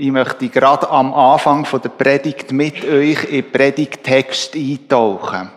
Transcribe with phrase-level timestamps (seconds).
[0.00, 5.50] Ich möchte gerade am Anfang der Predigt mit euch in den Predigttext eintauchen.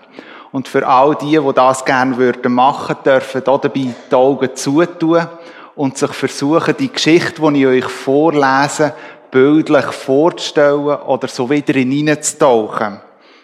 [0.52, 5.28] Und für all die, die das gerne würden machen, dürfen hier dabei die Augen zutun
[5.76, 8.96] und sich versuchen, die Geschichte, die ich euch vorlese,
[9.30, 13.00] bildlich vorzustellen oder so wieder hineinzutauchen.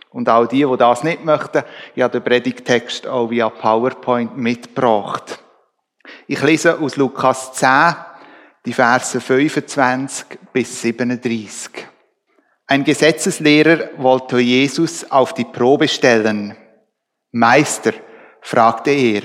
[0.09, 1.61] Und all die, die das nicht möchten,
[1.93, 5.37] ich habe den Predigtext auch via PowerPoint mitgebracht.
[6.25, 7.95] Ich lese aus Lukas 10,
[8.67, 11.71] die Verse 25 bis 37.
[12.65, 16.53] Ein Gesetzeslehrer wollte Jesus auf die Probe stellen.
[17.31, 17.93] Meister,
[18.41, 19.21] fragte er,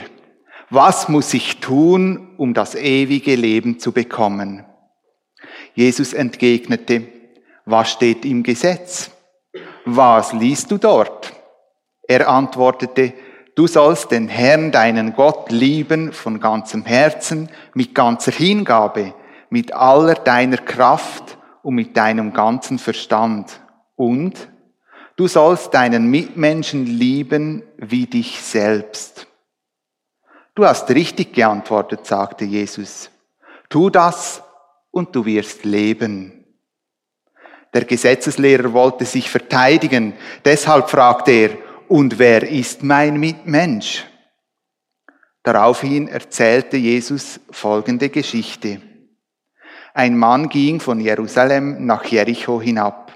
[0.71, 4.65] was muss ich tun, um das ewige Leben zu bekommen?
[5.75, 7.09] Jesus entgegnete,
[7.65, 9.11] was steht im Gesetz?
[9.85, 11.33] Was liest du dort?
[12.07, 13.13] Er antwortete,
[13.57, 19.15] du sollst den Herrn, deinen Gott, lieben von ganzem Herzen, mit ganzer Hingabe,
[19.53, 23.61] mit aller deiner Kraft und mit deinem ganzen Verstand.
[23.97, 24.49] Und
[25.17, 29.27] du sollst deinen Mitmenschen lieben wie dich selbst.
[30.55, 33.11] Du hast richtig geantwortet, sagte Jesus.
[33.69, 34.43] Tu das
[34.91, 36.47] und du wirst leben.
[37.75, 40.15] Der Gesetzeslehrer wollte sich verteidigen,
[40.47, 41.51] deshalb fragte er,
[41.89, 44.07] und wer ist mein Mitmensch?
[45.43, 48.81] Daraufhin erzählte Jesus folgende Geschichte.
[49.95, 53.13] Ein Mann ging von Jerusalem nach Jericho hinab.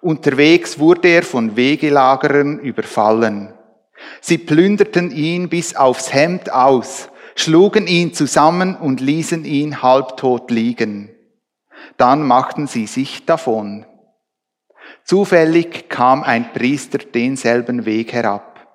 [0.00, 3.54] Unterwegs wurde er von Wegelagerern überfallen.
[4.20, 11.10] Sie plünderten ihn bis aufs Hemd aus, schlugen ihn zusammen und ließen ihn halbtot liegen.
[11.96, 13.86] Dann machten sie sich davon.
[15.04, 18.66] Zufällig kam ein Priester denselben Weg herab.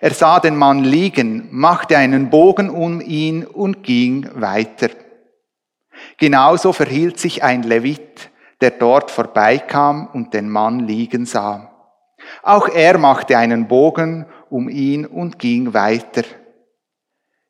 [0.00, 4.90] Er sah den Mann liegen, machte einen Bogen um ihn und ging weiter.
[6.18, 8.30] Genauso verhielt sich ein Levit,
[8.60, 11.72] der dort vorbeikam und den Mann liegen sah.
[12.42, 16.24] Auch er machte einen Bogen um ihn und ging weiter.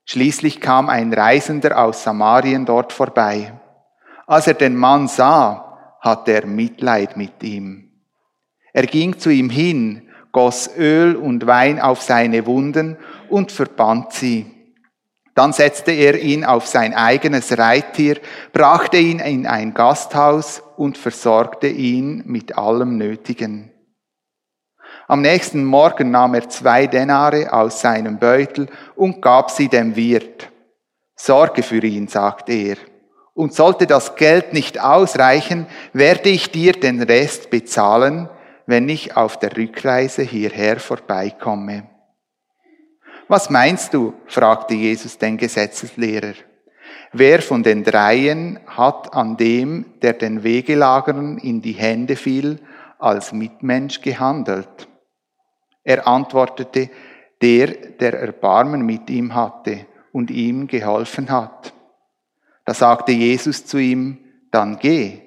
[0.05, 3.59] Schließlich kam ein Reisender aus Samarien dort vorbei.
[4.27, 7.91] Als er den Mann sah, hatte er Mitleid mit ihm.
[8.75, 12.99] Er ging zu ihm hin, goss Öl und Wein auf seine Wunden
[13.31, 14.58] und verband sie.
[15.39, 18.17] Dann setzte er ihn auf sein eigenes Reittier,
[18.53, 23.71] brachte ihn in ein Gasthaus und versorgte ihn mit allem Nötigen.
[25.07, 28.67] Am nächsten Morgen nahm er zwei Denare aus seinem Beutel
[28.97, 30.51] und gab sie dem Wirt.
[31.15, 32.77] Sorge für ihn, sagte er.
[33.33, 38.29] Und sollte das Geld nicht ausreichen, werde ich dir den Rest bezahlen,
[38.67, 41.85] wenn ich auf der Rückreise hierher vorbeikomme.
[43.29, 44.15] Was meinst du?
[44.27, 46.35] fragte Jesus den Gesetzeslehrer.
[47.13, 52.59] Wer von den dreien hat an dem, der den Wegelagerern in die Hände fiel,
[52.99, 54.89] als Mitmensch gehandelt?
[55.85, 56.91] Er antwortete,
[57.41, 61.73] der, der Erbarmen mit ihm hatte und ihm geholfen hat.
[62.65, 64.19] Da sagte Jesus zu ihm,
[64.51, 65.21] dann geh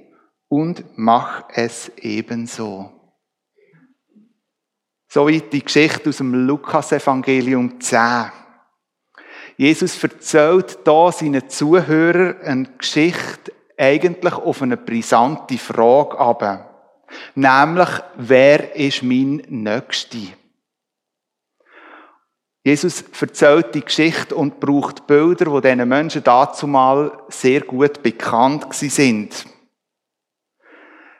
[0.47, 3.00] und mach es ebenso.
[5.13, 8.31] Soweit die Geschichte aus dem Lukas-Evangelium 10.
[9.57, 17.09] Jesus erzählt hier seinen Zuhörern eine Geschichte eigentlich auf eine brisante Frage ab.
[17.35, 20.17] Nämlich, wer ist mein Nächster?
[22.63, 28.73] Jesus erzählt die Geschichte und braucht Bilder, die diesen Menschen dazu mal sehr gut bekannt
[28.75, 29.45] sind.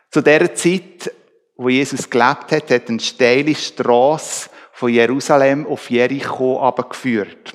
[0.10, 1.12] Zu dieser Zeit
[1.62, 7.54] wo Jesus gelebt hat, hat eine steile Straße von Jerusalem auf Jericho abgeführt.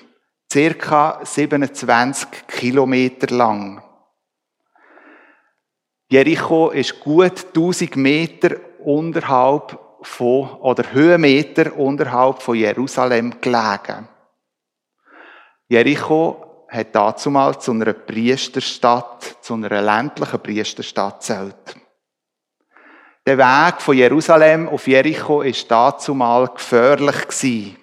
[0.50, 3.82] Circa 27 Kilometer lang.
[6.08, 14.08] Jericho ist gut 1000 Meter unterhalb von, oder Höhenmeter unterhalb von Jerusalem gelegen.
[15.66, 21.85] Jericho hat dazu mal zu einer Priesterstadt, zu einer ländlichen Priesterstadt zählt.
[23.26, 27.76] Der Weg von Jerusalem auf Jericho ist dazumal gefährlich.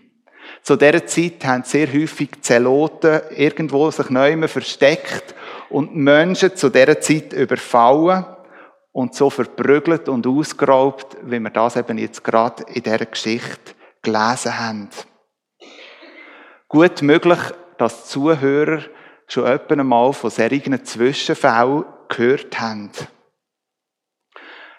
[0.61, 5.35] Zu dieser Zeit haben sehr häufig Zeloten irgendwo sich neu versteckt
[5.69, 8.25] und Menschen zu dieser Zeit überfallen
[8.93, 14.57] und so verprügelt und ausgeraubt, wie wir das eben jetzt gerade in dieser Geschichte gelesen
[14.57, 14.89] haben.
[16.69, 17.39] Gut möglich,
[17.77, 18.83] dass die Zuhörer
[19.27, 22.91] schon etwa einmal von solchen Zwischenfällen gehört haben.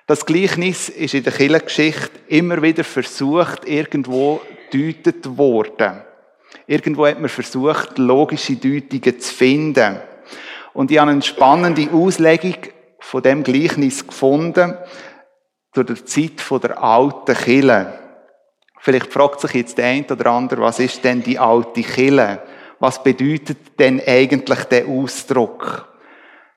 [0.06, 6.02] Das Gleichnis ist in der Kirchengeschichte immer wieder versucht, irgendwo deutet worden.
[6.66, 9.98] Irgendwo hat man versucht, logische Deutungen zu finden.
[10.74, 12.56] Und ich habe eine spannende Auslegung
[13.00, 14.76] von dem Gleichnis gefunden,
[15.72, 17.98] zu der Zeit der alten Kille.
[18.80, 22.42] Vielleicht fragt sich jetzt der eine oder andere, was ist denn die alte Kille?
[22.78, 25.88] Was bedeutet denn eigentlich der Ausdruck?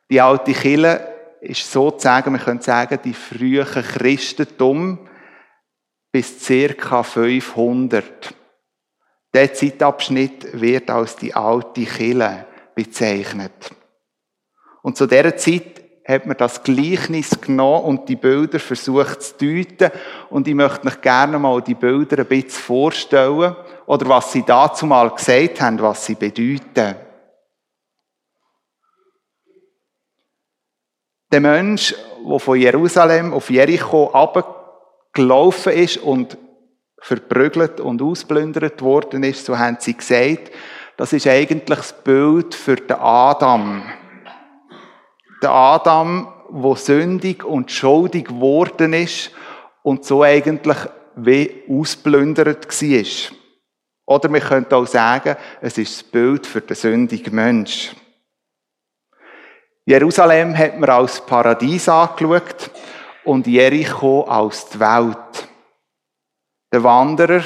[0.09, 5.07] Die alte Kille ist sozusagen, wir können sagen, die frühe Christentum
[6.11, 8.33] bis circa 500.
[9.33, 13.71] Der Zeitabschnitt wird als die alte Kille bezeichnet.
[14.81, 19.91] Und zu dieser Zeit hat man das Gleichnis genommen und die Bilder versucht zu deuten.
[20.29, 23.55] Und ich möchte euch gerne mal die Bilder ein bisschen vorstellen
[23.85, 26.95] oder was sie dazu mal gesagt haben, was sie bedeuten.
[31.31, 31.93] Der Mensch,
[32.25, 36.37] der von Jerusalem auf Jericho abgelaufen ist und
[36.99, 40.51] verprügelt und ausplündert worden ist, so haben sie gesagt,
[40.95, 43.83] das ist eigentlich das Bild für den Adam.
[45.43, 49.31] Der Adam, wo sündig und schuldig geworden ist
[49.83, 50.77] und so eigentlich
[51.15, 53.37] wie ausplündert war.
[54.05, 57.93] Oder wir könnten auch sagen, es ist das Bild für den sündigen Mensch.
[59.89, 62.71] Jerusalem hat man als Paradies angeschaut
[63.23, 65.47] und Jericho als die Welt.
[66.73, 67.41] Der Wanderer,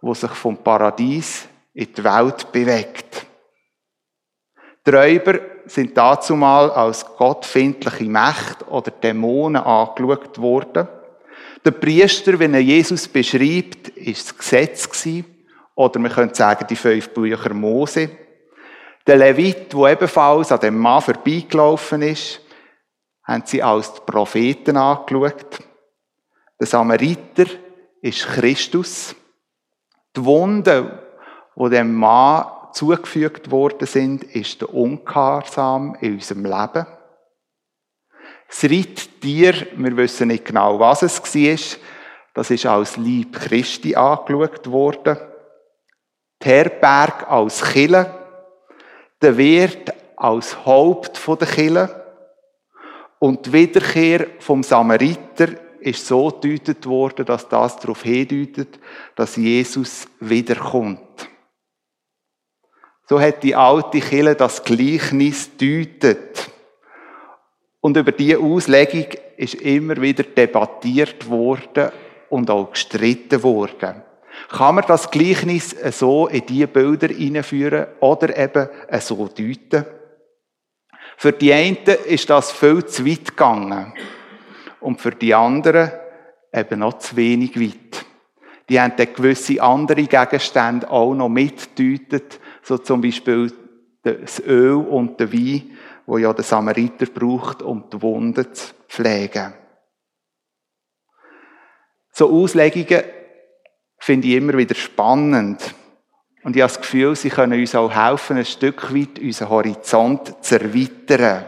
[0.00, 3.26] der sich vom Paradies in die Welt bewegt.
[4.86, 10.88] Die Räuber sind dazumal als gottfindliche Mächte oder Dämonen angeschaut worden.
[11.66, 15.26] Der Priester, wenn er Jesus beschreibt, ist das Gesetz gewesen,
[15.74, 18.23] oder man könnte sagen, die fünf Bücher Mose.
[19.06, 22.40] Der Levit, der ebenfalls an dem Mann vorbeigelaufen ist,
[23.24, 25.58] haben sie als die Propheten angeschaut.
[26.58, 27.46] Der Samariter
[28.00, 29.14] ist Christus.
[30.16, 30.98] Die Wunden,
[31.56, 36.86] die dem Mann zugefügt worden sind, ist der Ungehorsam in unserem Leben.
[38.48, 41.78] Das Reittier, wir wissen nicht genau, was es war,
[42.34, 45.16] das ist als Lieb Christi angeschaut worden.
[46.42, 48.23] Die Herberg als Kille,
[49.24, 52.04] der Wirt als Haupt der Kille
[53.18, 55.48] und die Wiederkehr vom Samariter
[55.80, 58.78] ist so gedeutet worden, dass das darauf hindeutet,
[59.16, 61.00] dass Jesus wiederkommt.
[63.08, 66.50] So hat die alte Kille das Gleichnis deutet.
[67.80, 69.06] Und über diese Auslegung
[69.38, 71.92] ist immer wieder debattiert worden
[72.28, 74.02] und auch gestritten worden.
[74.50, 78.68] Kann man das Gleichnis so in diese Bilder hineinführen oder eben
[79.00, 79.86] so deuten?
[81.16, 83.94] Für die einen ist das viel zu weit gegangen
[84.80, 85.92] und für die anderen
[86.52, 88.04] eben noch zu wenig weit.
[88.68, 93.52] Die haben dann gewisse andere Gegenstände auch noch mitdeutet, so zum Beispiel
[94.02, 95.70] das Öl und der Wein,
[96.06, 99.54] wo ja der Samariter braucht, um die Wunden zu pflegen.
[102.10, 103.02] So Auslegungen
[104.04, 105.74] finde ich immer wieder spannend.
[106.42, 110.44] Und ich habe das Gefühl, sie können uns auch helfen, ein Stück weit unseren Horizont
[110.44, 111.46] zu erweitern.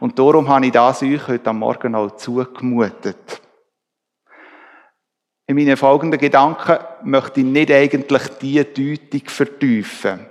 [0.00, 3.42] Und darum habe ich das euch heute am Morgen auch zugemutet.
[5.46, 10.26] In meinen folgenden Gedanken möchte ich nicht eigentlich diese Deutung vertiefen.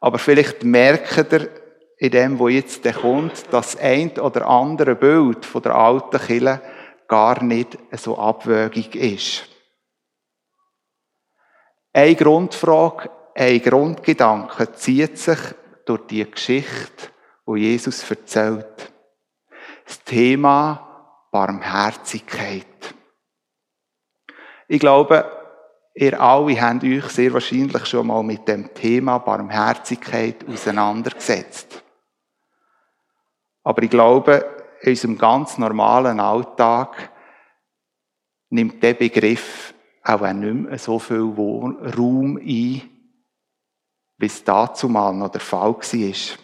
[0.00, 1.48] Aber vielleicht merkt ihr
[1.96, 6.60] in dem, wo jetzt kommt, dass ein oder andere Bild von der alten Kille
[7.08, 9.55] gar nicht so abwägig ist.
[11.96, 15.38] Eine Grundfrage, ein Grundgedanke zieht sich
[15.86, 17.08] durch die Geschichte
[17.46, 18.92] wo Jesus erzählt.
[19.86, 22.66] Das Thema Barmherzigkeit.
[24.68, 25.24] Ich glaube,
[25.94, 31.82] ihr alle habt euch sehr wahrscheinlich schon mal mit dem Thema Barmherzigkeit auseinandergesetzt.
[33.62, 34.44] Aber ich glaube,
[34.82, 37.10] in unserem ganz normalen Alltag
[38.50, 39.65] nimmt der Begriff
[40.08, 42.82] auch nicht mehr so viel Raum ein,
[44.18, 46.38] wie es dazu mal noch der Fall war.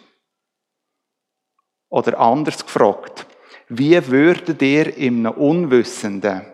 [1.89, 3.25] Oder anders gefragt,
[3.69, 6.45] wie würdet ihr im Unwissenden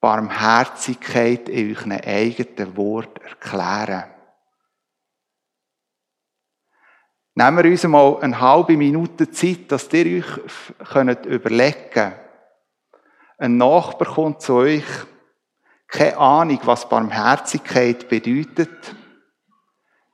[0.00, 4.10] Barmherzigkeit in euren eigenen Wort erklären?
[7.34, 12.12] Nehmen wir uns mal eine halbe Minute Zeit, dass ihr euch könnt überlegen
[13.38, 14.84] Ein Nachbar kommt zu euch,
[15.92, 18.94] keine Ahnung, was Barmherzigkeit bedeutet.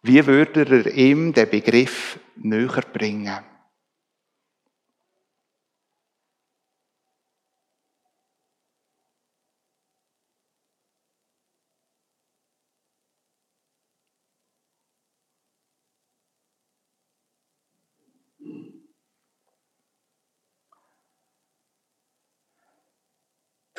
[0.02, 3.38] Wie würde er ihm den Begriff näher bringen?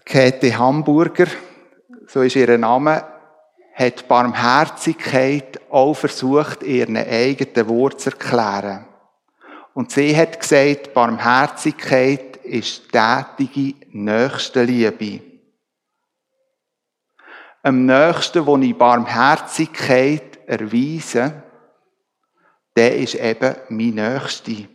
[0.06, 1.28] Käthe Hamburger,
[2.10, 3.06] so ist ihr Name,
[3.76, 8.86] hat Barmherzigkeit auch versucht, ihren eigenen Wort zu erklären.
[9.76, 15.22] Und sie hat gesagt, Barmherzigkeit ist tätige Nächstenliebe.
[17.62, 21.44] Am Nächsten, wo ich Barmherzigkeit erweise,
[22.76, 24.68] der ist eben mein Nächster.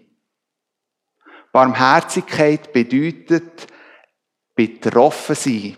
[1.50, 3.67] Barmherzigkeit bedeutet
[4.55, 5.76] betroffen sein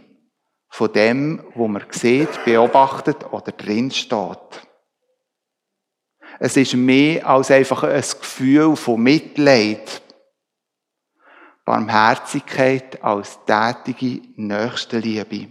[0.77, 4.67] von dem, wo man sieht, beobachtet oder drin steht.
[6.39, 10.03] Es ist mehr als einfach ein Gefühl von Mitleid.
[11.65, 15.49] Barmherzigkeit als tätige Nächstenliebe.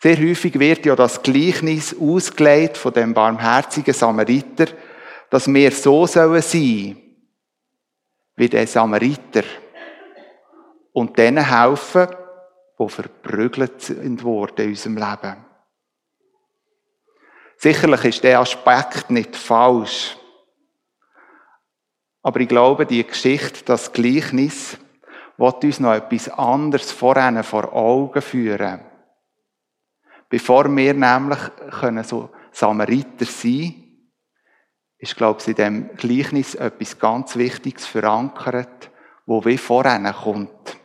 [0.00, 4.66] Sehr häufig wird ja das Gleichnis ausgelegt von dem barmherzigen Samariter,
[5.28, 7.02] dass wir so sollen sein
[8.36, 9.42] wie der Samariter
[10.92, 12.06] und denen helfen,
[12.78, 15.44] die verprügelt worden in unserem Leben.
[17.56, 20.16] Sicherlich ist der Aspekt nicht falsch.
[22.22, 24.76] Aber ich glaube, die Geschichte, das Gleichnis,
[25.36, 28.80] wird uns noch etwas anderes voran vor Augen führen.
[30.28, 31.38] Bevor wir nämlich
[31.80, 33.88] können so Samariter sein
[34.98, 38.90] ist, glaube ich, in dem Gleichnis etwas ganz Wichtiges verankert,
[39.26, 40.77] wo wie voran kommt.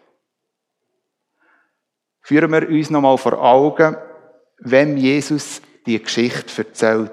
[2.24, 3.98] Führen wir uns noch mal vor Augen,
[4.60, 7.12] wem Jesus die Geschichte erzählt.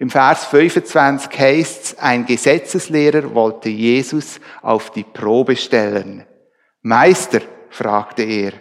[0.00, 6.26] Im Vers 25 heißt es, ein Gesetzeslehrer wollte Jesus auf die Probe stellen.
[6.82, 8.52] Meister, fragte er,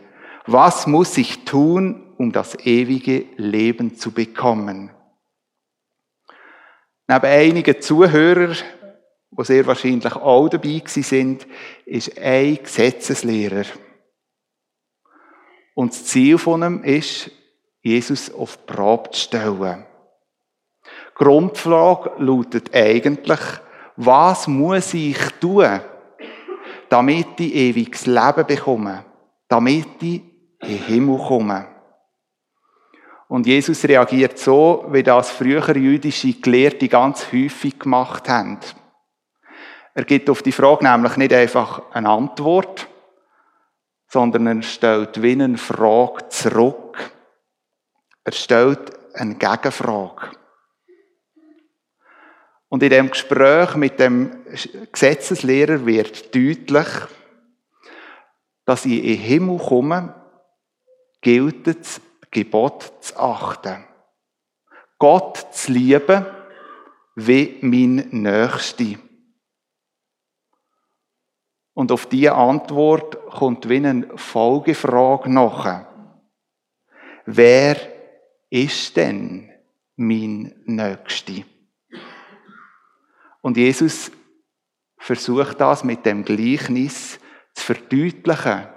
[0.45, 4.91] was muss ich tun, um das ewige Leben zu bekommen?
[7.07, 8.55] Neben einigen Zuhörern,
[9.31, 11.47] die sehr wahrscheinlich auch dabei sind,
[11.85, 13.65] ist ein Gesetzeslehrer.
[15.79, 17.31] Und das Ziel von ihm ist,
[17.81, 19.85] Jesus auf die Probe zu stellen.
[20.83, 23.39] Die Grundfrage lautet eigentlich,
[23.95, 25.79] was muss ich tun,
[26.89, 29.05] damit ich ewiges Leben bekomme,
[29.47, 30.21] damit ich
[30.63, 31.67] in den Himmel komme?
[33.29, 38.59] Und Jesus reagiert so, wie das früher jüdische Gelehrte ganz häufig gemacht haben.
[39.93, 42.88] Er gibt auf die Frage nämlich nicht einfach eine Antwort,
[44.09, 47.11] sondern er stellt wie eine Frage zurück.
[48.23, 50.31] Er stellt eine Gegenfrage.
[52.69, 54.45] Und in dem Gespräch mit dem
[54.91, 56.87] Gesetzeslehrer wird deutlich,
[58.65, 60.15] dass ich in den Himmel komme,
[61.21, 63.85] gilt das Gebot zu achten.
[64.99, 66.25] Gott zu lieben
[67.15, 69.08] wie mein Nächster.
[71.73, 75.85] Und auf diese Antwort kommt wie eine Folgefrage nach.
[77.25, 77.77] Wer
[78.49, 79.49] ist denn
[79.95, 81.43] mein Nächster?
[83.41, 84.11] Und Jesus
[84.97, 87.19] versucht das mit dem Gleichnis
[87.53, 88.67] zu verdeutlichen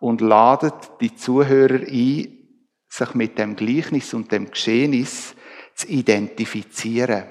[0.00, 2.38] und ladet die Zuhörer ein,
[2.88, 5.34] sich mit dem Gleichnis und dem Geschehnis
[5.74, 7.24] zu identifizieren.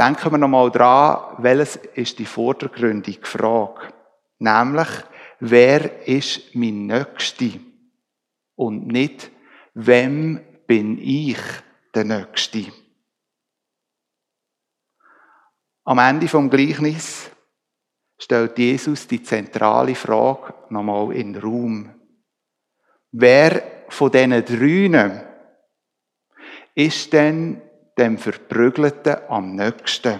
[0.00, 3.92] Denken wir nochmal dran, welches ist die vordergründige Frage?
[4.38, 4.88] Nämlich,
[5.40, 7.60] wer ist mein Nächster?
[8.60, 9.30] und nicht,
[9.72, 11.38] wem bin ich
[11.94, 12.66] der Nächste?
[15.84, 17.30] Am Ende vom Gleichnis
[18.18, 21.94] stellt Jesus die zentrale Frage nochmal in den Raum.
[23.12, 25.22] Wer von diesen Drünen
[26.74, 27.62] ist denn
[28.00, 30.18] dem Verprügelten am nächsten?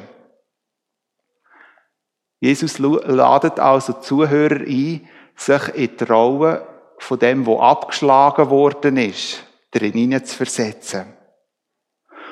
[2.40, 6.66] Jesus ladet also Zuhörer ein, sich in die Rolle
[6.98, 11.16] von dem, wo abgeschlagen worden ist, drin zu versetzen.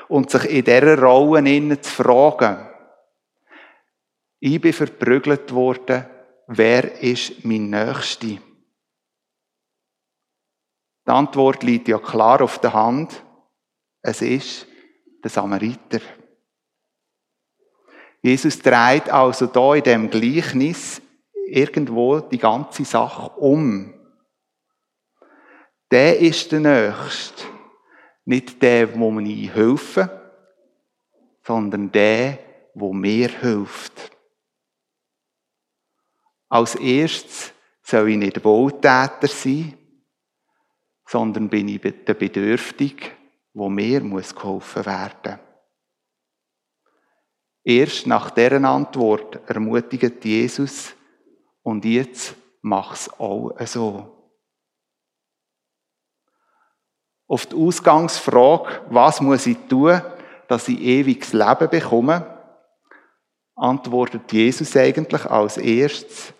[0.09, 2.69] Und sich in dieser Rolle zu fragen,
[4.41, 6.07] ich bin verprügelt worden,
[6.47, 8.27] wer ist mein Nächster?
[8.27, 8.41] Die
[11.15, 13.23] Antwort liegt ja klar auf der Hand.
[14.03, 14.68] Es ist
[15.23, 16.01] der Samariter.
[18.23, 21.01] Jesus dreht also da in dem Gleichnis
[21.47, 23.95] irgendwo die ganze Sache um
[25.91, 27.45] der ist der Nächste.
[28.25, 30.11] Nicht der, wo mir helfen,
[31.43, 32.39] sondern der,
[32.75, 34.11] wo mir hilft.
[36.51, 39.75] Als erstes soll ich nicht Wohltäter sein,
[41.07, 43.07] sondern bin ich der Bedürftige,
[43.53, 45.39] wo mir muss geholfen werden.
[47.65, 50.95] Erst nach deren Antwort ermutigt Jesus
[51.63, 54.15] und jetzt mach's auch so.
[57.27, 60.01] Auf die Ausgangsfrage, was muss ich tun,
[60.49, 62.39] dass ich ewiges Leben bekomme,
[63.55, 66.33] antwortet Jesus eigentlich als erstes,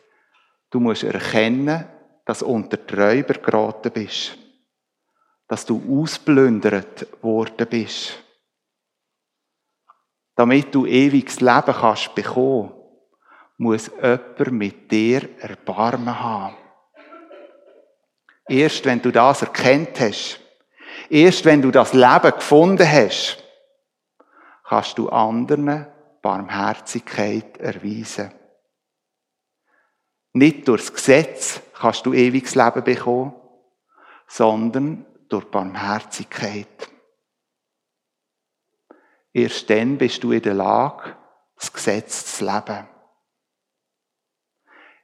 [0.71, 1.85] du musst erkennen,
[2.25, 4.39] dass du unter die Räuber geraten bist.
[5.49, 8.23] Dass du ausplündert worden bist.
[10.37, 12.73] Damit du ewiges Leben kannst bekommen,
[13.57, 16.57] muss jemand mit dir Erbarmen haben.
[18.49, 20.41] Erst wenn du das erkennt hast,
[21.11, 23.43] erst wenn du das Leben gefunden hast,
[24.65, 25.87] kannst du anderen
[26.23, 28.33] Barmherzigkeit erweisen.
[30.35, 33.35] Nicht durchs Gesetz kannst du ewiges Leben bekommen,
[34.29, 36.91] sondern durch Barmherzigkeit.
[39.33, 41.17] Erst dann bist du in der Lage,
[41.57, 42.89] das Gesetz zu leben.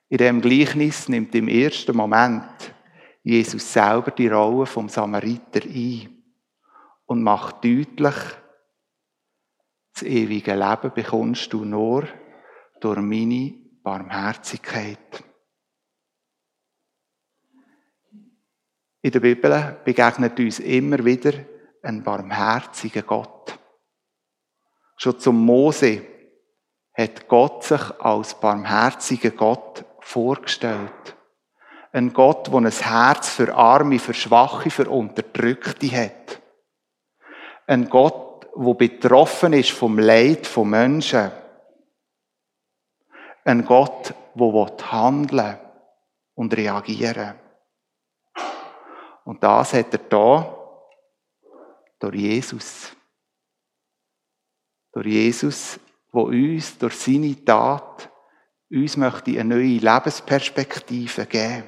[0.08, 2.74] In dem Gleichnis nimmt im ersten Moment
[3.22, 6.22] Jesus selber die Rolle vom Samariter ein
[7.06, 8.14] und macht deutlich,
[9.94, 12.06] das ewige Leben bekommst du nur
[12.80, 15.22] durch meine Barmherzigkeit.
[19.04, 21.34] In der Bibel begegnet uns immer wieder
[21.82, 23.58] ein barmherziger Gott.
[24.96, 26.00] Schon zum Mose
[26.94, 31.16] hat Gott sich als barmherziger Gott vorgestellt.
[31.92, 36.40] Ein Gott, der ein Herz für Arme, für Schwache, für Unterdrückte hat.
[37.66, 41.30] Ein Gott, wo betroffen ist vom Leid von Menschen.
[43.44, 45.58] Ein Gott, wo handeln
[46.34, 47.43] und reagieren.
[49.24, 50.58] Und das hat er da
[51.98, 52.94] durch Jesus.
[54.92, 55.80] Durch Jesus,
[56.12, 58.10] wo uns durch seine Tat
[58.70, 61.64] uns möchte eine neue Lebensperspektive geben.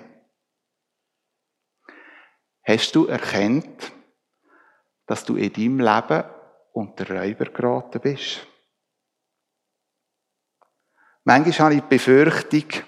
[2.64, 3.92] Hast du erkannt,
[5.07, 6.24] dass du in deinem Leben
[6.72, 8.46] unter Räuber geraten bist.
[11.24, 12.83] Manchmal habe ich die Befürchtung,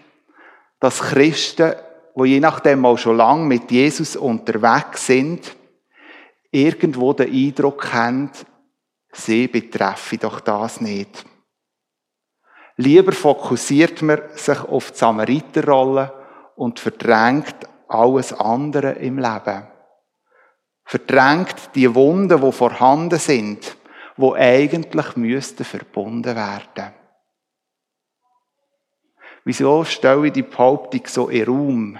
[0.79, 1.75] dass Christen,
[2.19, 5.55] die je nachdem auch schon lange mit Jesus unterwegs sind,
[6.51, 8.31] irgendwo den Eindruck haben,
[9.13, 11.25] sie betreffe doch das nicht.
[12.77, 16.13] Lieber fokussiert man sich auf die Samariterrolle
[16.57, 17.57] und verdrängt
[17.89, 19.67] alles andere im Leben.
[20.85, 23.79] Verdrängt die Wunden, die vorhanden sind
[24.19, 26.93] wo eigentlich müssten verbunden werden.
[29.45, 31.99] Wieso stelle ich die Behauptung so in Raum?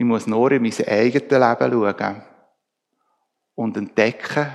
[0.00, 2.22] Ich muss nur in mein eigenes Leben schauen
[3.54, 4.50] und entdecken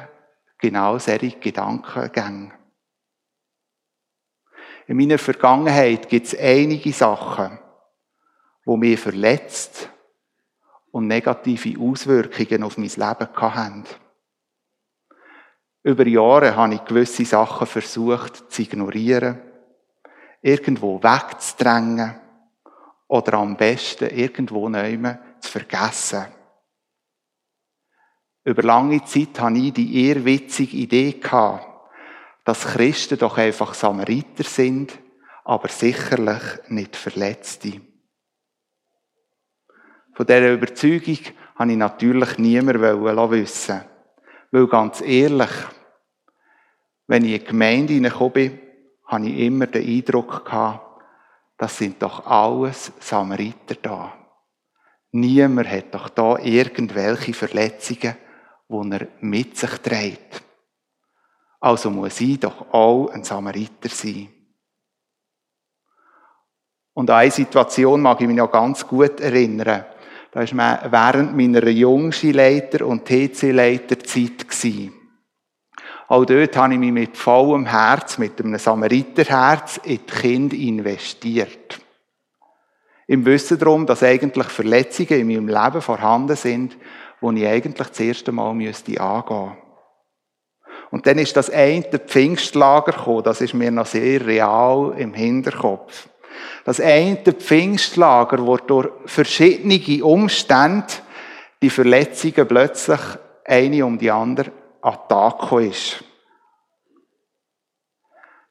[0.57, 2.51] genau solche Gedankengänge.
[4.87, 7.59] In meiner Vergangenheit gibt es einige Sachen,
[8.65, 9.87] die mich verletzt
[10.89, 13.83] und negative Auswirkungen auf mein Leben haben.
[15.83, 19.39] Über Jahre habe ich gewisse Sachen versucht zu ignorieren,
[20.41, 22.19] irgendwo wegzudrängen
[23.07, 24.97] oder am besten irgendwo neu
[25.45, 26.25] zu vergessen.
[28.43, 31.19] Über lange Zeit hatte ich die eher witzige Idee
[32.43, 34.99] dass Christen doch einfach Samariter sind,
[35.43, 37.81] aber sicherlich nicht Verletzte.
[40.13, 41.17] Von dieser Überzeugung
[41.55, 43.83] habe ich natürlich niemand wissen
[44.51, 45.49] weil ganz ehrlich,
[47.07, 48.59] wenn ich in die Gemeinde hineingekommen bin,
[49.05, 50.49] habe ich immer den Eindruck
[51.57, 54.24] das sind doch alles Samariter da.
[55.15, 58.17] Niemand hat doch da irgendwelche Verletzungen,
[58.67, 60.43] die er mit sich trägt.
[61.61, 64.27] Also muss ich doch auch ein Samariter sein.
[66.93, 69.85] Und an eine Situation mag ich mich noch ganz gut erinnern.
[70.31, 74.47] Da war während meiner Jungskileiter- und TC-Leiterzeit.
[76.09, 81.84] Auch dort habe ich mich mit vollem Herz, mit einem Samariterherz in die Kinder investiert.
[83.07, 86.77] Im Wissen darum, dass eigentlich Verletzungen in meinem Leben vorhanden sind,
[87.21, 89.57] die ich eigentlich das erste Mal müsste angehen
[90.91, 96.09] Und dann ist das eine Pfingstlager gekommen, das ist mir noch sehr real im Hinterkopf.
[96.65, 100.87] Das eine Pfingstlager, wo durch verschiedene Umstände
[101.61, 102.99] die Verletzungen plötzlich
[103.45, 106.03] eine um die andere Attacke ist.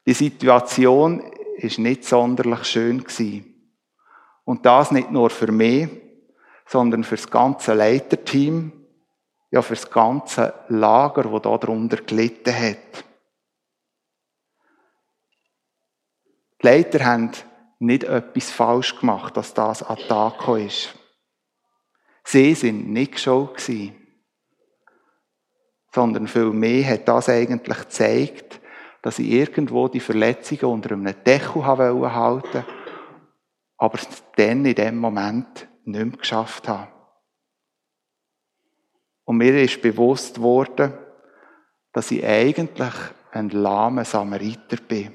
[0.05, 1.23] Die Situation
[1.57, 3.54] ist nicht sonderlich schön gewesen.
[4.45, 5.89] Und das nicht nur für mich,
[6.67, 8.71] sondern für das ganze Leiterteam,
[9.51, 13.05] ja für das ganze Lager, das darunter gelitten hat.
[16.61, 17.31] Die Leiter haben
[17.79, 20.95] nicht etwas falsch gemacht, dass das an Tag ist.
[22.23, 23.95] Sie sind nicht schuld gewesen,
[25.93, 28.59] sondern vielmehr hat das eigentlich gezeigt,
[29.01, 32.65] dass ich irgendwo die Verletzungen unter einem Deckel halten wollte,
[33.77, 36.91] aber es dann in dem Moment nicht mehr geschafft habe.
[39.25, 40.93] Und mir ist bewusst worden,
[41.91, 42.93] dass ich eigentlich
[43.31, 45.13] ein lahmer Samariter bin.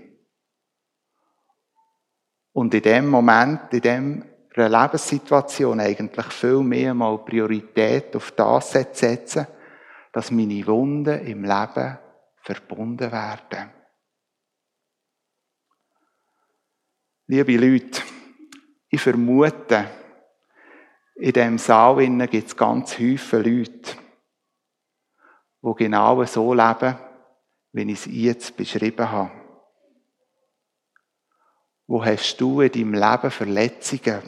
[2.53, 9.46] Und in dem Moment, in dem Lebenssituation eigentlich viel mehr mal Priorität auf das setzen,
[10.12, 11.99] dass meine Wunden im Leben
[12.42, 13.70] verbunden werden.
[17.29, 18.03] Liebe Leute,
[18.90, 19.88] ich vermute,
[21.14, 23.96] in diesem Saal gibt es ganz viele Leute,
[25.62, 26.98] die genau so leben,
[27.72, 29.31] wie ich es jetzt beschrieben habe.
[31.87, 34.22] Wo hast du in deinem Leben Verletzungen?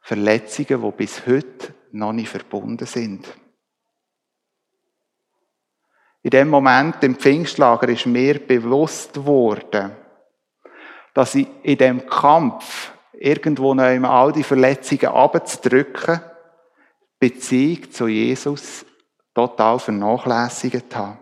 [0.00, 3.26] Verletzungen, die bis heute noch nicht verbunden sind.
[6.22, 9.96] In dem Moment im Pfingstlager ist mir bewusst geworden,
[11.16, 16.20] dass ich in dem Kampf irgendwo noch einmal all die Verletzungen abzudrücken,
[17.18, 18.84] Beziehung zu Jesus
[19.32, 21.16] total vernachlässigt habe.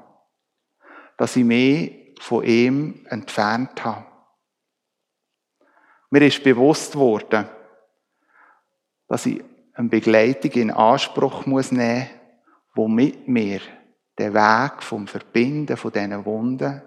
[1.17, 4.05] Dass ich mich von ihm entfernt habe.
[6.11, 7.49] Mir ist bewusst geworden,
[9.07, 12.09] dass ich eine Begleitung in Anspruch muss nehmen
[12.75, 13.61] muss, die mit mir
[14.19, 16.83] den Weg vom Verbinden von diesen Wunden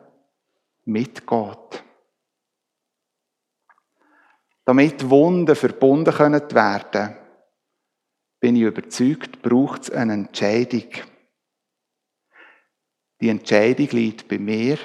[0.84, 1.87] mitgeht.
[4.68, 7.16] Damit Wunden verbunden werden können,
[8.42, 10.90] bin ich überzeugt, braucht es eine Entscheidung.
[13.22, 14.78] Die Entscheidung liegt bei mir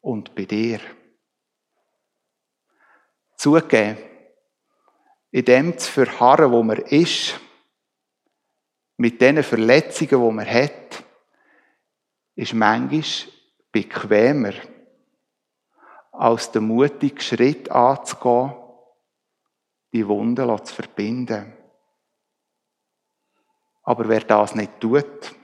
[0.00, 0.80] und bei dir.
[3.36, 3.96] Zugeben,
[5.30, 7.38] in dem zu verharren, wo man ist,
[8.96, 11.04] mit den Verletzungen, die man hat,
[12.34, 13.04] ist manchmal
[13.70, 14.54] bequemer,
[16.10, 18.61] als den mutigen Schritt anzugehen,
[19.92, 21.52] die Wunden zu verbinden.
[23.84, 25.34] Aber wer das nicht tut,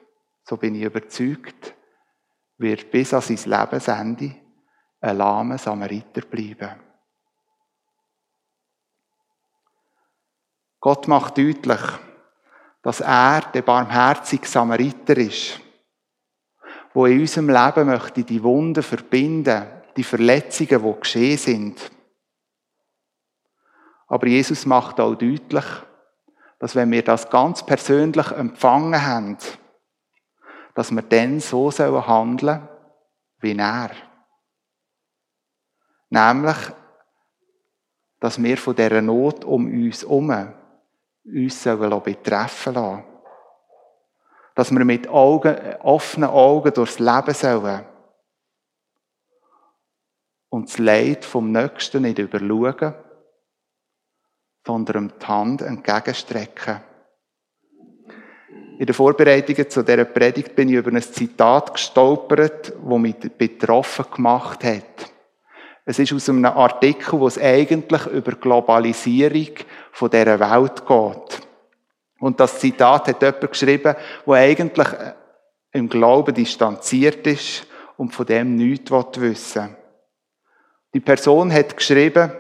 [0.44, 1.74] so bin ich überzeugt,
[2.56, 4.34] wird bis an sein Lebensende
[5.00, 6.80] ein lahmer Samariter bleiben.
[10.80, 11.80] Gott macht deutlich,
[12.82, 15.60] dass er der barmherzige Samariter ist,
[16.94, 21.90] wo in unserem Leben möchte die Wunden verbinden, die Verletzungen, die geschehen sind.
[24.08, 25.64] Aber Jesus macht auch deutlich,
[26.58, 29.38] dass wenn wir das ganz persönlich empfangen haben,
[30.74, 32.68] dass wir dann so handeln sollen
[33.40, 33.90] wie er.
[36.10, 36.56] Nämlich,
[38.20, 40.54] dass wir von dieser Not um uns herum
[41.24, 43.04] uns betreffen lassen.
[44.54, 47.84] Dass wir mit Augen, offenen Augen durchs Leben sollen.
[50.48, 52.94] Und das Leid vom Nächsten nicht überschauen,
[54.68, 56.82] sondern die Hand entgegenstrecken.
[58.78, 64.04] In der Vorbereitung zu dieser Predigt bin ich über ein Zitat gestolpert, das mich betroffen
[64.14, 65.10] gemacht hat.
[65.86, 69.54] Es ist aus einem Artikel, wo es eigentlich über Globalisierung
[69.90, 71.48] von dieser Welt geht.
[72.20, 75.14] Und das Zitat hat jemand geschrieben, wo eigentlich äh,
[75.72, 79.76] im Glauben distanziert ist und von dem nichts wissen will.
[80.92, 82.32] Die Person hat geschrieben,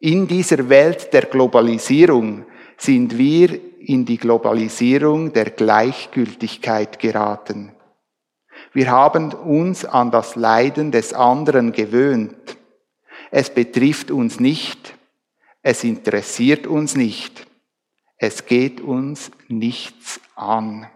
[0.00, 2.44] in dieser Welt der Globalisierung
[2.76, 7.72] sind wir in die Globalisierung der Gleichgültigkeit geraten.
[8.72, 12.56] Wir haben uns an das Leiden des anderen gewöhnt.
[13.30, 14.94] Es betrifft uns nicht,
[15.62, 17.46] es interessiert uns nicht,
[18.18, 20.90] es geht uns nichts an.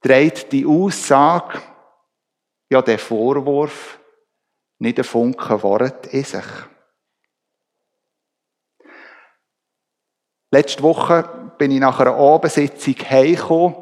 [0.00, 1.60] Dreht die Aussage,
[2.70, 4.00] ja der Vorwurf,
[4.82, 6.44] nicht ein Funken Wort in sich.
[10.50, 13.76] Letzte Woche bin ich nach einer Abendsitzung heimgekommen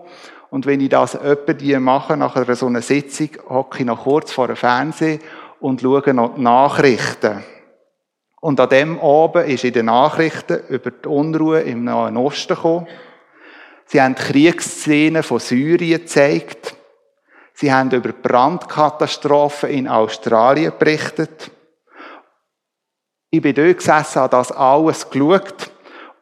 [0.51, 1.19] und wenn ich das
[1.59, 5.21] die mache, nach einer so einer Sitzung, hocke ich noch kurz vor dem Fernsehen
[5.59, 7.43] und schaue noch die Nachrichten.
[8.41, 12.87] Und an dem Abend ist in den Nachrichten über die Unruhe im Nahen Osten gekommen.
[13.87, 16.77] Sie haben die Kriegsszenen von Syrien gezeigt.
[17.61, 21.51] Sie haben über Brandkatastrophen in Australien berichtet.
[23.29, 25.71] Ich bin dort gesessen, habe das alles geschaut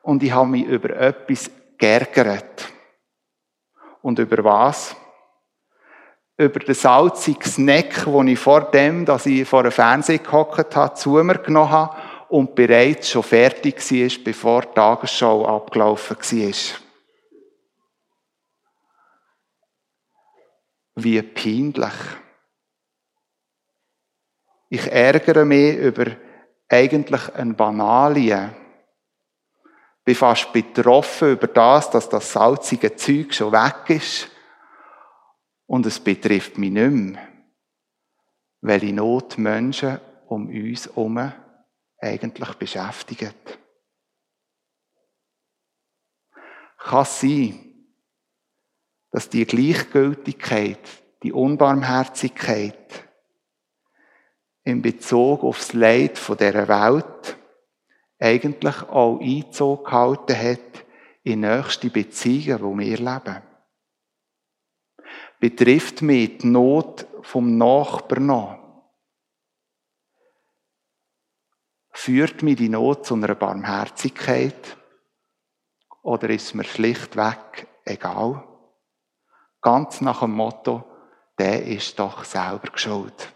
[0.03, 1.48] und ich habe mich über etwas
[1.79, 2.72] geärgert.
[4.03, 4.96] Und über was?
[6.40, 10.94] über den salzigen Snack, den ich vor dem, dass ich vor dem Fernseher gehockt habe,
[10.94, 11.96] zu mir genommen habe
[12.29, 16.88] und bereits schon fertig war, bevor die Tagesschau abgelaufen war.
[21.01, 21.95] Wie peinlich.
[24.69, 26.07] Ich ärgere mich über
[26.69, 28.51] eigentlich eine Banalie.
[30.05, 34.29] Bin fast betroffen über das, dass das salzige Zeug schon weg ist.
[35.67, 37.29] Und es betrifft mich nicht mehr.
[38.61, 41.33] Welche Not Menschen um uns herum
[42.01, 43.35] eigentlich beschäftigen.
[46.77, 47.67] Kann sein,
[49.11, 50.81] dass die Gleichgültigkeit,
[51.23, 53.09] die Unbarmherzigkeit
[54.64, 57.38] in Bezug aufs Leid von dieser Welt
[58.18, 60.85] eigentlich auch Einzug gehalten hat
[61.23, 63.42] in nächste Beziehungen, wo wir leben.
[65.40, 68.59] Betrifft mich die Not vom Nachbarn noch?
[71.92, 74.77] Führt mich die Not zu einer Barmherzigkeit?
[76.03, 78.48] Oder ist mir schlichtweg egal?
[79.61, 80.85] Ganz nach dem Motto,
[81.38, 83.33] der ist doch selber geschuld.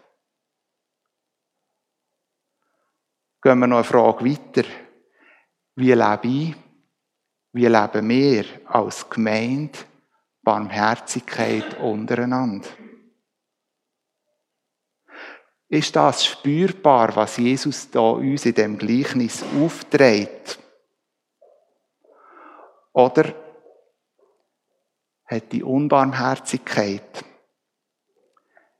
[3.42, 4.68] Gehen wir noch eine Frage weiter.
[5.74, 6.54] Wie lebe ich,
[7.52, 9.78] wie leben wir als Gemeinde
[10.42, 12.68] Barmherzigkeit untereinander?
[15.68, 20.58] Ist das spürbar, was Jesus da uns in dem Gleichnis aufträgt?
[22.92, 23.41] Oder
[25.32, 27.24] hat die Unbarmherzigkeit,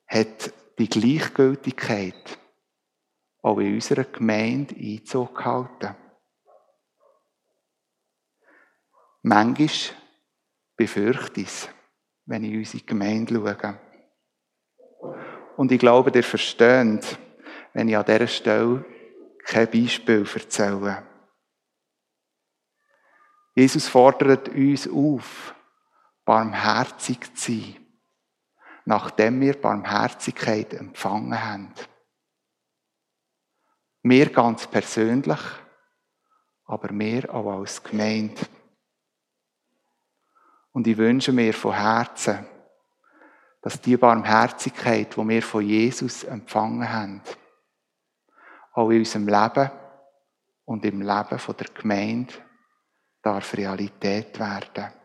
[0.07, 2.39] hat die Gleichgültigkeit
[3.41, 5.97] auch in unserer Gemeinde Einzug gehalten?
[9.23, 9.97] Manchmal
[10.77, 11.69] befürchte ich es,
[12.27, 13.81] wenn ich in unsere Gemeinde schaue.
[15.57, 17.19] Und ich glaube, ihr versteht,
[17.73, 18.85] wenn ich an dieser Stelle
[19.45, 21.07] kein Beispiel erzähle.
[23.55, 25.55] Jesus fordert uns auf,
[26.33, 27.77] barmherzig zu sein,
[28.87, 31.75] nachdem wir Barmherzigkeit empfangen haben.
[34.01, 35.41] Mir ganz persönlich,
[36.65, 38.41] aber mir auch als Gemeinde.
[40.73, 42.47] Und ich wünsche mir von Herzen,
[43.61, 47.21] dass die Barmherzigkeit, die wir von Jesus empfangen haben,
[48.73, 49.71] auch in unserem Leben
[50.65, 52.33] und im Leben der Gemeinde
[53.21, 55.02] darf Realität werden.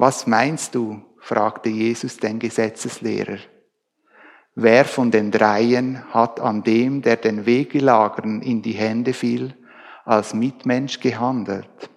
[0.00, 1.02] Was meinst du?
[1.18, 3.36] fragte Jesus den Gesetzeslehrer.
[4.54, 9.54] Wer von den dreien hat an dem, der den Wegelagern in die Hände fiel,
[10.06, 11.90] als Mitmensch gehandelt?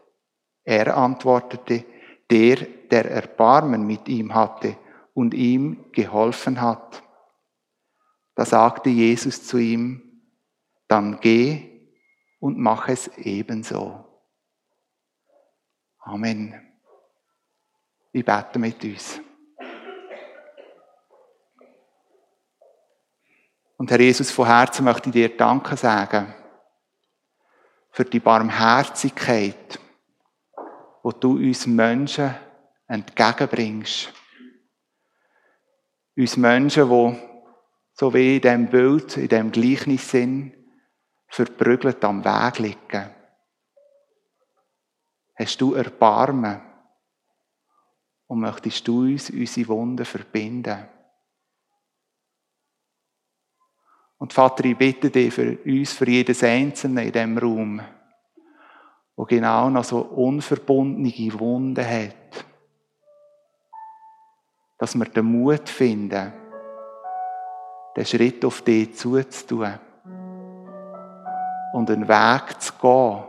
[0.65, 1.85] Er antwortete,
[2.29, 2.57] der,
[2.91, 4.75] der Erbarmen mit ihm hatte
[5.13, 7.01] und ihm geholfen hat.
[8.35, 10.01] Da sagte Jesus zu ihm,
[10.89, 11.87] dann geh
[12.41, 14.03] und mach es ebenso.
[15.99, 16.72] Amen.
[18.15, 19.19] Ich bete mit uns.
[23.75, 26.31] Und Herr Jesus, von Herzen möchte ich dir Danke sagen
[27.89, 29.79] für die Barmherzigkeit,
[31.01, 32.35] wo du uns Menschen
[32.87, 34.13] entgegenbringst.
[36.15, 37.15] Uns Menschen, wo
[37.93, 40.55] so wie in diesem Bild, in diesem Gleichnis sind,
[41.29, 43.09] verprügelt am Weg liegen.
[45.35, 46.72] Hast du Erbarmen
[48.27, 50.87] und möchtest du uns unsere Wunden verbinden?
[54.17, 57.81] Und Vater, ich bitte dich für uns, für jedes Einzelne in diesem Raum,
[59.17, 62.45] wo genau noch so unverbundene Wunden hat,
[64.77, 66.31] dass wir den Mut finden,
[67.97, 69.77] den Schritt auf dich zuzutun
[71.73, 73.23] und einen Weg zu gehen,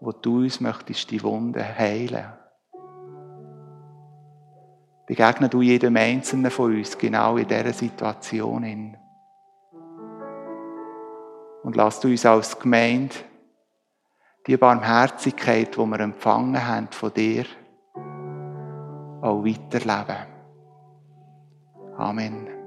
[0.00, 2.37] wo du uns möchtest die Wunden heilen.
[5.08, 8.94] Begegne du jedem Einzelnen von uns genau in dieser Situation.
[11.62, 13.14] Und lass du uns als Gemeinde
[14.46, 17.46] die Barmherzigkeit, die wir empfangen haben von dir,
[19.22, 20.26] auch weiterleben.
[21.96, 22.57] Amen.